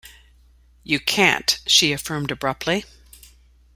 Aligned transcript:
"You 0.83 0.99
can't," 0.99 1.59
she 1.67 1.93
affirmed 1.93 2.31
abruptly. 2.31 2.85